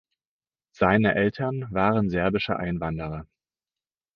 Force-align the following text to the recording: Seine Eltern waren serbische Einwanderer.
Seine 0.71 1.13
Eltern 1.13 1.67
waren 1.71 2.09
serbische 2.09 2.57
Einwanderer. 2.57 3.27